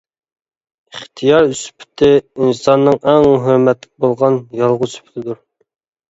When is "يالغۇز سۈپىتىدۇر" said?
4.63-5.39